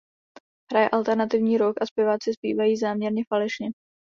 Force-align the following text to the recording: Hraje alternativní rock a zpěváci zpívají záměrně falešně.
Hraje 0.73 0.89
alternativní 0.89 1.57
rock 1.57 1.81
a 1.81 1.85
zpěváci 1.85 2.33
zpívají 2.33 2.77
záměrně 2.77 3.23
falešně. 3.29 3.69